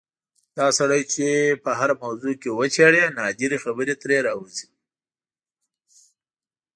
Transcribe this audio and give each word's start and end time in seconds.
دا 0.57 0.67
سړی 0.79 1.01
چې 1.13 1.27
په 1.63 1.71
هره 1.79 1.95
موضوع 2.03 2.33
کې 2.41 2.49
وچېړې 2.57 3.03
نادرې 3.17 3.57
خبرې 3.63 3.95
ترې 4.01 4.17
راوځي. 4.27 4.67